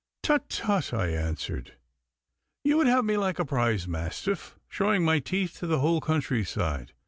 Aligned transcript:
'Tut! 0.23 0.49
tut!' 0.49 0.93
I 0.95 1.09
answered; 1.09 1.75
'you 2.63 2.75
would 2.77 2.87
have 2.87 3.05
me 3.05 3.17
like 3.17 3.37
a 3.37 3.45
prize 3.45 3.87
mastiff, 3.87 4.57
showing 4.67 5.05
my 5.05 5.19
teeth 5.19 5.59
to 5.59 5.67
the 5.67 5.77
whole 5.77 6.01
countryside. 6.01 6.93